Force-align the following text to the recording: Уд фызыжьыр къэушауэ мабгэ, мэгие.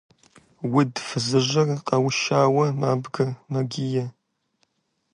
Уд 0.77 0.91
фызыжьыр 1.05 1.69
къэушауэ 1.87 2.65
мабгэ, 2.79 3.25
мэгие. 3.51 4.05